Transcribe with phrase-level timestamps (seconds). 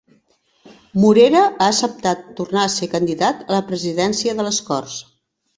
[1.03, 5.01] Morera ha acceptat tornar a ser candidat a la presidència de les Corts